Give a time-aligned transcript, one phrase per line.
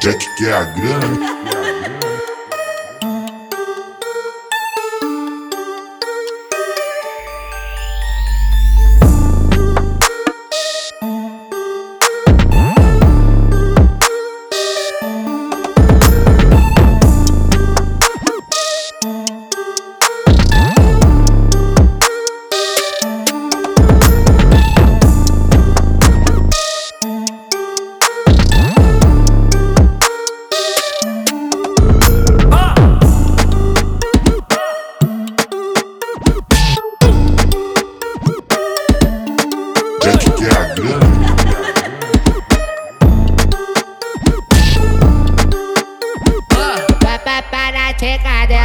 [0.00, 1.37] Jack quer a grana.
[47.98, 48.57] take out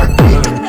[0.00, 0.59] Fuck